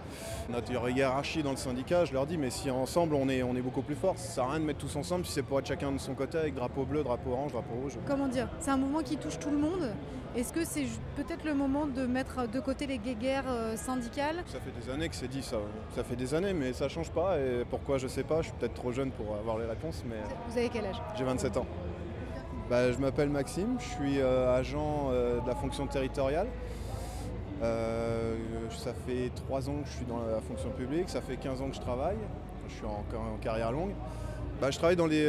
notre 0.48 0.72
hiérarchie 0.90 1.44
dans 1.44 1.52
le 1.52 1.56
syndicat, 1.56 2.06
je 2.06 2.12
leur 2.12 2.26
dis 2.26 2.38
mais 2.38 2.50
si 2.50 2.72
ensemble 2.72 3.14
on 3.14 3.28
est, 3.28 3.44
on 3.44 3.54
est 3.54 3.62
beaucoup 3.62 3.82
plus 3.82 3.94
fort, 3.94 4.18
ça 4.18 4.28
sert 4.32 4.44
à 4.46 4.50
rien 4.50 4.58
de 4.58 4.64
mettre 4.64 4.80
tous 4.80 4.96
ensemble 4.96 5.24
si 5.24 5.30
c'est 5.30 5.44
pour 5.44 5.60
être 5.60 5.68
chacun 5.68 5.92
de 5.92 5.98
son 5.98 6.14
côté 6.14 6.38
avec 6.38 6.56
drapeau 6.56 6.82
bleu, 6.84 7.04
drapeau 7.04 7.30
orange, 7.30 7.52
drapeau 7.52 7.74
rouge. 7.82 7.92
Comment 8.04 8.26
dire? 8.26 8.48
C'est 8.58 8.72
un 8.72 8.78
mouvement 8.78 9.04
qui 9.04 9.16
touche 9.16 9.38
tout 9.38 9.50
le 9.50 9.58
monde. 9.58 9.92
Est-ce 10.36 10.52
que 10.52 10.64
c'est 10.64 10.84
peut-être 11.16 11.44
le 11.44 11.54
moment 11.54 11.86
de 11.86 12.06
mettre 12.06 12.48
de 12.48 12.60
côté 12.60 12.86
les 12.86 12.98
guéguerres 12.98 13.48
euh, 13.48 13.76
syndicales? 13.76 14.44
Ça 14.46 14.60
fait 14.60 14.70
des 14.70 14.88
années 14.88 15.08
que 15.08 15.16
c'est 15.16 15.26
dit 15.26 15.42
ça, 15.42 15.56
ça 15.96 16.04
fait 16.04 16.14
des 16.14 16.34
années 16.34 16.52
mais 16.52 16.72
ça 16.72 16.88
change 16.88 17.10
pas, 17.10 17.36
et 17.38 17.64
pourquoi 17.68 17.98
je 17.98 18.06
sais 18.06 18.22
pas, 18.22 18.40
je 18.40 18.48
suis 18.48 18.56
peut-être 18.56 18.74
trop 18.74 18.92
jeune 18.92 19.10
pour 19.10 19.34
avoir 19.34 19.58
les 19.58 19.66
réponses, 19.66 20.04
mais... 20.08 20.16
Vous 20.48 20.56
avez 20.56 20.68
quel 20.68 20.86
âge? 20.86 21.02
J'ai 21.18 21.24
27 21.24 21.56
ans. 21.56 21.66
Bah, 22.68 22.92
je 22.92 22.98
m'appelle 22.98 23.28
Maxime, 23.28 23.78
je 23.80 23.84
suis 23.86 24.20
euh, 24.20 24.54
agent 24.54 25.08
euh, 25.10 25.40
de 25.40 25.48
la 25.48 25.56
fonction 25.56 25.88
territoriale. 25.88 26.46
Euh, 27.64 28.36
ça 28.70 28.94
fait 28.94 29.32
3 29.34 29.68
ans 29.68 29.80
que 29.82 29.88
je 29.88 29.96
suis 29.96 30.06
dans 30.06 30.20
la 30.20 30.40
fonction 30.40 30.70
publique, 30.70 31.08
ça 31.08 31.20
fait 31.20 31.38
15 31.38 31.60
ans 31.60 31.70
que 31.70 31.74
je 31.74 31.80
travaille, 31.80 32.18
je 32.68 32.74
suis 32.74 32.86
en, 32.86 33.04
en 33.18 33.36
carrière 33.38 33.72
longue. 33.72 33.90
Bah, 34.60 34.70
je 34.70 34.78
travaille 34.78 34.94
dans, 34.94 35.06
les, 35.06 35.28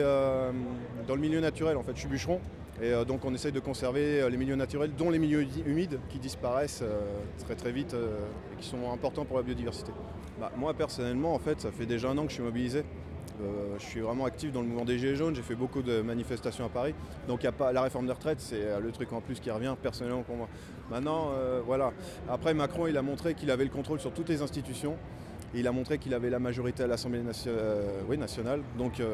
dans 1.08 1.16
le 1.16 1.22
milieu 1.22 1.40
naturel, 1.40 1.76
en 1.76 1.82
fait, 1.82 1.94
je 1.96 2.02
suis 2.02 2.08
bûcheron. 2.08 2.40
Et 2.82 2.94
euh, 2.94 3.06
donc 3.06 3.26
on 3.26 3.34
essaye 3.34 3.52
de 3.52 3.60
conserver 3.60 4.22
euh, 4.22 4.30
les 4.30 4.38
milieux 4.38 4.56
naturels, 4.56 4.92
dont 4.98 5.10
les 5.10 5.20
milieux 5.20 5.42
hu- 5.42 5.64
humides 5.66 6.00
qui 6.10 6.20
disparaissent 6.20 6.82
euh, 6.84 7.00
très 7.44 7.56
très 7.56 7.72
vite 7.72 7.94
et 7.94 8.62
qui 8.62 8.68
sont 8.68 8.92
importants 8.92 9.26
pour 9.26 9.38
la 9.38 9.44
biodiversité. 9.44 9.92
Bah, 10.40 10.52
moi 10.56 10.74
personnellement, 10.74 11.34
en 11.34 11.40
fait, 11.40 11.62
ça 11.62 11.72
fait 11.72 11.86
déjà 11.86 12.10
un 12.10 12.18
an 12.18 12.24
que 12.24 12.30
je 12.30 12.36
suis 12.36 12.44
mobilisé. 12.44 12.84
Je 13.80 13.84
suis 13.84 14.02
vraiment 14.02 14.26
actif 14.26 14.52
dans 14.52 14.62
le 14.62 14.68
mouvement 14.68 14.86
des 14.86 15.00
Gilets 15.00 15.16
jaunes, 15.16 15.36
j'ai 15.36 15.42
fait 15.42 15.56
beaucoup 15.56 15.82
de 15.82 16.02
manifestations 16.02 16.64
à 16.64 16.70
Paris. 16.70 16.94
Donc 17.28 17.44
y 17.44 17.48
a 17.48 17.52
pas, 17.52 17.72
la 17.74 17.82
réforme 17.82 18.06
des 18.06 18.12
retraites, 18.12 18.40
c'est 18.40 18.80
le 18.80 18.92
truc 18.92 19.12
en 19.14 19.22
plus 19.22 19.40
qui 19.40 19.50
revient 19.50 19.76
personnellement 19.82 20.22
pour 20.22 20.36
moi. 20.36 20.48
Maintenant, 20.92 21.32
voilà. 21.66 21.92
Après, 22.30 22.54
Macron, 22.54 22.86
il 22.86 22.96
a 22.98 23.02
montré 23.02 23.34
qu'il 23.34 23.50
avait 23.50 23.64
le 23.64 23.72
contrôle 23.72 24.00
sur 24.00 24.12
toutes 24.12 24.30
les 24.30 24.44
institutions. 24.44 24.96
Il 25.54 25.68
a 25.68 25.72
montré 25.72 25.98
qu'il 25.98 26.14
avait 26.14 26.30
la 26.30 26.40
majorité 26.40 26.84
à 26.84 26.88
l'Assemblée 26.88 27.22
euh, 27.48 28.18
nationale. 28.18 28.62
Donc 28.78 29.00
il 29.00 29.06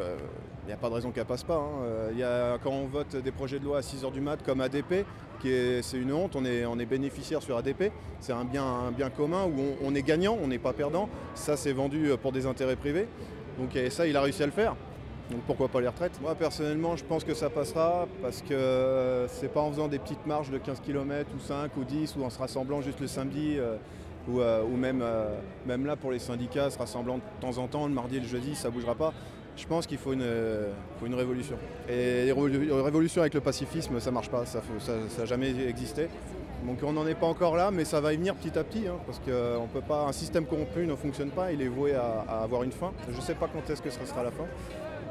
n'y 0.67 0.73
a 0.73 0.77
pas 0.77 0.89
de 0.89 0.93
raison 0.93 1.11
qu'elle 1.11 1.25
passe 1.25 1.43
pas. 1.43 1.55
hein. 1.55 1.83
Euh, 1.83 2.11
y 2.15 2.23
a- 2.23 2.57
quand 2.63 2.71
on 2.71 2.85
vote 2.85 3.15
des 3.15 3.31
projets 3.31 3.59
de 3.59 3.65
loi 3.65 3.79
à 3.79 3.81
6h 3.81 4.11
du 4.11 4.21
mat 4.21 4.37
comme 4.45 4.61
ADP, 4.61 5.05
c'est 5.41 5.97
une 5.97 6.11
honte, 6.13 6.35
on 6.35 6.45
est, 6.45 6.85
bénéficiaire 6.85 7.41
sur 7.41 7.57
ADP. 7.57 7.91
C'est 8.19 8.33
un 8.33 8.45
bien, 8.45 8.63
un 8.65 8.91
bien 8.91 9.09
commun 9.09 9.45
où 9.45 9.75
on, 9.83 9.95
est 9.95 10.03
gagnant, 10.03 10.37
on 10.41 10.47
n'est 10.47 10.59
pas 10.59 10.73
perdant. 10.73 11.09
Ça, 11.35 11.57
c'est 11.57 11.73
vendu 11.73 12.11
euh, 12.11 12.17
pour 12.17 12.31
des 12.31 12.45
intérêts 12.45 12.75
privés. 12.75 13.07
Donc 13.59 13.75
et 13.75 13.89
ça, 13.89 14.05
il 14.07 14.15
a 14.15 14.21
réussi 14.21 14.43
à 14.43 14.45
le 14.45 14.51
faire. 14.51 14.75
Donc 15.31 15.41
pourquoi 15.41 15.67
pas 15.67 15.81
les 15.81 15.87
retraites? 15.89 16.21
Moi 16.21 16.35
personnellement 16.35 16.95
je 16.95 17.03
pense 17.03 17.25
que 17.25 17.33
ça 17.33 17.49
passera 17.49 18.07
parce 18.21 18.41
que 18.41 18.53
euh, 18.53 19.27
c'est 19.27 19.51
pas 19.51 19.59
en 19.59 19.71
faisant 19.71 19.89
des 19.89 19.99
petites 19.99 20.25
marches 20.25 20.49
de 20.51 20.57
15 20.57 20.79
km 20.79 21.29
ou 21.35 21.39
5 21.39 21.75
ou 21.75 21.83
10 21.83 22.15
ou 22.15 22.23
en 22.23 22.29
se 22.29 22.39
rassemblant 22.39 22.81
juste 22.81 23.01
le 23.01 23.07
samedi 23.07 23.55
euh, 23.57 23.75
ou, 24.29 24.39
euh, 24.41 24.63
ou 24.63 24.75
même, 24.77 25.01
euh, 25.01 25.37
même 25.65 25.85
là 25.85 25.95
pour 25.95 26.11
les 26.11 26.19
syndicats 26.19 26.69
se 26.69 26.77
rassemblant 26.77 27.17
de 27.17 27.21
temps 27.41 27.57
en 27.57 27.67
temps 27.67 27.87
le 27.87 27.93
mardi 27.93 28.17
et 28.17 28.19
le 28.19 28.27
jeudi 28.27 28.55
ça 28.55 28.69
bougera 28.69 28.95
pas. 28.95 29.13
Je 29.55 29.65
pense 29.65 29.87
qu'il 29.87 29.97
faut 29.97 30.13
une, 30.13 30.21
euh, 30.21 30.71
une 31.05 31.15
révolution. 31.15 31.55
Et 31.89 32.31
révolu- 32.31 32.71
révolution 32.71 33.21
avec 33.21 33.33
le 33.33 33.41
pacifisme 33.41 33.99
ça 33.99 34.11
marche 34.11 34.29
pas, 34.29 34.45
ça 34.45 34.61
n'a 35.17 35.25
jamais 35.25 35.49
existé. 35.67 36.09
Donc 36.65 36.79
on 36.83 36.91
n'en 36.91 37.07
est 37.07 37.15
pas 37.15 37.27
encore 37.27 37.55
là, 37.55 37.71
mais 37.71 37.85
ça 37.85 38.01
va 38.01 38.13
y 38.13 38.17
venir 38.17 38.35
petit 38.35 38.57
à 38.57 38.63
petit, 38.63 38.87
hein, 38.87 38.95
parce 39.05 39.19
qu'on 39.19 39.67
peut 39.67 39.81
pas, 39.87 40.05
un 40.07 40.11
système 40.11 40.45
corrompu 40.45 40.85
ne 40.85 40.95
fonctionne 40.95 41.29
pas, 41.29 41.51
il 41.51 41.61
est 41.61 41.67
voué 41.67 41.93
à, 41.95 42.23
à 42.27 42.43
avoir 42.43 42.63
une 42.63 42.71
fin. 42.71 42.91
Je 43.09 43.15
ne 43.15 43.21
sais 43.21 43.35
pas 43.35 43.47
quand 43.51 43.67
est-ce 43.71 43.81
que 43.81 43.89
ce 43.89 44.03
sera 44.05 44.23
la 44.23 44.31
fin, 44.31 44.45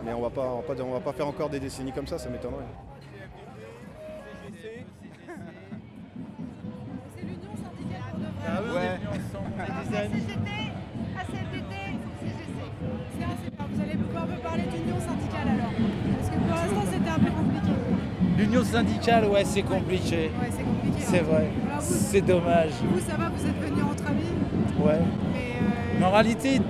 mais 0.04 0.12
on 0.12 0.18
on 0.18 0.92
va 0.92 1.00
pas 1.00 1.12
faire 1.12 1.26
encore 1.26 1.48
des 1.48 1.60
décennies 1.60 1.92
comme 1.92 2.06
ça, 2.06 2.18
ça 2.18 2.28
m'étonnerait. 2.28 2.64
Ah 8.46 8.60
ouais. 8.62 8.98
Vous 13.58 13.82
allez 13.82 13.96
pouvoir 13.96 14.26
me 14.26 14.36
parler 14.36 14.62
d'union 14.62 14.98
syndicale 15.00 15.48
alors 15.48 15.72
Parce 16.18 16.30
que 16.30 16.36
pour 16.38 16.54
l'instant 16.54 16.84
c'était 16.92 17.10
un 17.10 17.18
peu 17.18 17.30
compliqué. 17.30 17.72
L'union 18.38 18.64
syndicale, 18.64 19.24
ouais, 19.26 19.44
c'est 19.44 19.62
compliqué. 19.62 20.16
Ouais, 20.40 20.50
c'est 20.50 20.62
compliqué. 20.62 20.96
C'est 21.00 21.20
hein. 21.20 21.24
vrai. 21.28 21.48
Alors 21.68 21.80
vous- 21.80 21.94
C'est 22.10 22.20
dommage. 22.20 22.70
Vous 22.92 23.00
ça 23.00 23.16
va, 23.16 23.28
vous 23.30 23.46
êtes 23.46 23.60
venus 23.60 23.84
entre 23.84 24.06
amis? 24.08 24.32
Ouais. 24.84 25.00
Mais 25.98 26.04
en 26.04 26.10
réalité, 26.10 26.60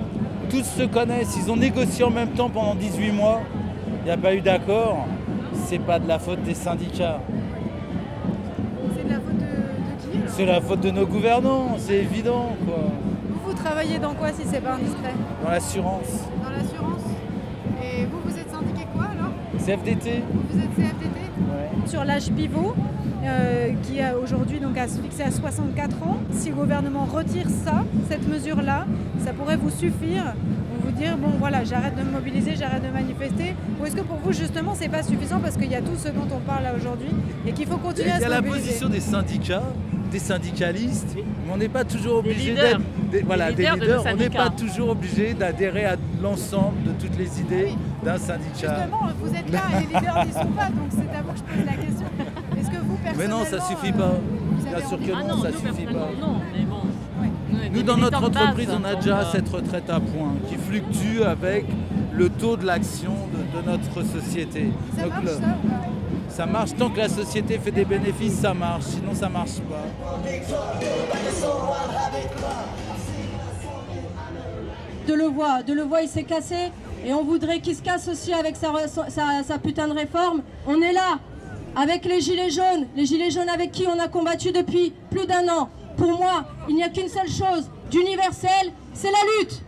tous 0.49 0.63
se 0.63 0.83
connaissent. 0.83 1.35
Ils 1.37 1.51
ont 1.51 1.57
négocié 1.57 2.03
en 2.05 2.09
même 2.11 2.29
temps 2.29 2.49
pendant 2.49 2.75
18 2.75 3.11
mois. 3.11 3.41
Il 4.01 4.05
n'y 4.05 4.11
a 4.11 4.17
pas 4.17 4.33
eu 4.33 4.41
d'accord. 4.41 5.05
C'est 5.65 5.79
pas 5.79 5.99
de 5.99 6.07
la 6.07 6.19
faute 6.19 6.41
des 6.43 6.53
syndicats. 6.53 7.19
C'est 10.37 10.45
la 10.45 10.61
faute 10.61 10.81
de 10.81 10.91
nos 10.91 11.07
gouvernants. 11.07 11.77
C'est 11.79 11.95
évident, 11.95 12.55
quoi. 12.63 12.91
Vous, 13.27 13.39
vous 13.43 13.53
travaillez 13.55 13.97
dans 13.97 14.13
quoi 14.13 14.27
si 14.31 14.43
c'est 14.45 14.61
pas 14.61 14.73
indiscret 14.73 15.15
Dans 15.43 15.49
l'assurance. 15.49 16.27
Dans 16.43 16.51
l'assurance 16.51 17.01
Et 17.81 18.05
vous, 18.05 18.19
vous 18.23 18.37
êtes 18.37 18.51
syndiqué 18.51 18.85
quoi 18.93 19.05
alors 19.05 19.31
CFDT. 19.57 20.21
Vous 20.51 20.59
êtes 20.59 20.75
CFDT 20.75 21.87
Sur 21.87 22.05
l'âge 22.05 22.29
pivot, 22.29 22.75
euh, 23.23 23.71
qui 23.81 23.99
a 23.99 24.15
aujourd'hui 24.15 24.59
donc 24.59 24.77
à 24.77 24.87
se 24.87 25.01
fixer 25.01 25.23
à 25.23 25.31
64 25.31 26.03
ans, 26.03 26.17
si 26.31 26.49
le 26.49 26.55
gouvernement 26.55 27.05
retire 27.05 27.47
ça, 27.65 27.83
cette 28.07 28.27
mesure-là, 28.27 28.85
ça 29.25 29.33
pourrait 29.33 29.57
vous 29.57 29.71
suffire 29.71 30.35
pour 30.69 30.85
vous 30.85 30.91
dire 30.91 31.17
bon 31.17 31.31
voilà 31.39 31.63
j'arrête 31.63 31.95
de 31.97 32.03
me 32.03 32.11
mobiliser, 32.11 32.55
j'arrête 32.55 32.83
de 32.83 32.91
manifester 32.91 33.55
Ou 33.81 33.85
est-ce 33.85 33.95
que 33.95 34.01
pour 34.01 34.17
vous 34.17 34.31
justement 34.31 34.73
c'est 34.75 34.87
pas 34.89 35.03
suffisant 35.03 35.39
parce 35.39 35.57
qu'il 35.57 35.71
y 35.71 35.75
a 35.75 35.81
tout 35.81 35.97
ce 35.97 36.09
dont 36.09 36.27
on 36.31 36.39
parle 36.39 36.63
là 36.63 36.73
aujourd'hui 36.77 37.09
et 37.45 37.51
qu'il 37.51 37.67
faut 37.67 37.79
Il 37.81 37.87
continuer 37.87 38.11
à 38.11 38.17
y 38.17 38.21
se 38.21 38.25
a 38.25 38.29
la 38.29 38.41
mobiliser 38.41 38.67
position 38.67 38.89
des 38.89 38.99
syndicats, 38.99 39.63
des 40.11 40.19
syndicalistes, 40.19 41.15
mais 41.15 41.23
on 41.53 41.57
n'est 41.57 41.69
pas 41.69 41.83
toujours 41.83 42.19
obligé 42.19 42.53
d'être 42.53 42.79
des, 43.11 43.21
voilà, 43.21 43.51
Des 43.51 43.63
des 43.63 43.69
leaders 43.71 44.03
de 44.03 44.09
on 44.09 44.15
n'est 44.15 44.29
pas 44.29 44.49
toujours 44.49 44.89
obligé 44.89 45.33
d'adhérer 45.33 45.85
à 45.85 45.95
l'ensemble 46.21 46.83
de 46.83 46.91
toutes 46.99 47.17
les 47.17 47.39
idées 47.39 47.69
d'un 48.03 48.17
syndicat. 48.17 48.77
Justement, 48.83 49.07
vous 49.21 49.33
êtes 49.35 49.49
là 49.51 49.59
et 49.73 49.81
les 49.81 49.87
leaders 49.99 50.25
n'y 50.25 50.31
sont 50.31 50.45
pas, 50.47 50.65
donc 50.67 50.89
c'est 50.91 51.17
à 51.17 51.21
vous 51.21 51.31
que 51.31 51.37
je 51.37 51.43
pose 51.43 51.65
la 51.65 51.73
question. 51.73 52.05
Est-ce 52.59 52.69
que 52.69 52.81
vous, 52.83 52.97
Mais 53.03 53.09
personnellement... 53.11 53.37
non, 53.39 53.45
ça 53.45 53.61
suffit 53.61 53.89
euh, 53.93 53.97
pas. 53.97 54.11
vous 54.51 54.65
avez 54.67 54.75
Bien 54.77 54.87
sûr 54.87 54.97
que 54.99 55.11
Ah 55.15 55.21
non, 55.23 55.35
non, 55.37 55.41
ça 55.43 55.49
nous, 55.51 55.57
suffit 55.57 55.85
pas. 55.85 55.91
personnellement, 55.93 56.27
non, 56.33 56.41
mais 56.53 56.65
bon. 56.65 56.77
Nous, 57.73 57.83
dans 57.83 57.97
notre 57.97 58.23
entreprise, 58.23 58.67
base, 58.67 58.77
on 58.81 58.83
a 58.85 58.95
déjà 58.95 59.19
euh, 59.19 59.23
cette 59.31 59.49
retraite 59.49 59.89
à 59.89 59.99
points 59.99 60.35
qui 60.47 60.55
fluctue 60.55 61.21
avec 61.25 61.65
le 62.13 62.29
taux 62.29 62.55
de 62.57 62.65
l'action 62.65 63.11
de, 63.33 63.59
de 63.61 63.65
notre 63.71 64.03
société. 64.03 64.71
Ça 64.95 65.03
Donc, 65.03 65.11
marche 65.11 65.23
le- 65.25 65.31
ça 65.31 65.39
pas? 65.39 65.87
Ça 66.37 66.45
marche 66.45 66.75
tant 66.77 66.91
que 66.91 66.99
la 66.99 67.09
société 67.09 67.57
fait 67.57 67.71
des 67.71 67.83
bénéfices, 67.83 68.41
ça 68.41 68.53
marche. 68.53 68.83
Sinon, 68.83 69.15
ça 69.15 69.27
marche 69.27 69.59
pas. 69.61 69.87
de 75.07 75.13
le 75.15 75.23
voir. 75.23 75.63
De 75.63 75.73
le 75.73 75.87
il 76.03 76.07
s'est 76.07 76.25
cassé. 76.25 76.71
Et 77.03 77.11
on 77.11 77.23
voudrait 77.23 77.59
qu'il 77.59 77.75
se 77.75 77.81
casse 77.81 78.07
aussi 78.07 78.33
avec 78.33 78.55
sa, 78.55 78.71
sa, 78.87 79.41
sa 79.43 79.57
putain 79.57 79.87
de 79.87 79.93
réforme. 79.93 80.43
On 80.67 80.79
est 80.79 80.93
là, 80.93 81.17
avec 81.75 82.05
les 82.05 82.21
Gilets 82.21 82.51
jaunes. 82.51 82.85
Les 82.95 83.07
Gilets 83.07 83.31
jaunes 83.31 83.49
avec 83.49 83.71
qui 83.71 83.87
on 83.87 83.97
a 83.99 84.07
combattu 84.07 84.51
depuis 84.51 84.93
plus 85.09 85.25
d'un 85.25 85.47
an. 85.49 85.69
Pour 85.97 86.19
moi, 86.19 86.45
il 86.69 86.75
n'y 86.75 86.83
a 86.83 86.89
qu'une 86.89 87.09
seule 87.09 87.29
chose 87.29 87.67
d'universel, 87.89 88.71
c'est 88.93 89.09
la 89.09 89.17
lutte. 89.39 89.63